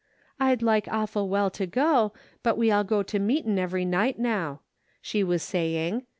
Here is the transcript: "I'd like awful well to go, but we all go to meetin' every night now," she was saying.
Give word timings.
"I'd 0.39 0.63
like 0.63 0.87
awful 0.87 1.29
well 1.29 1.51
to 1.51 1.67
go, 1.67 2.11
but 2.41 2.57
we 2.57 2.71
all 2.71 2.83
go 2.83 3.03
to 3.03 3.19
meetin' 3.19 3.59
every 3.59 3.85
night 3.85 4.17
now," 4.17 4.61
she 4.99 5.23
was 5.23 5.43
saying. 5.43 6.07